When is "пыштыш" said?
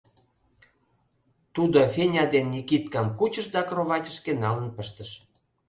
4.75-5.09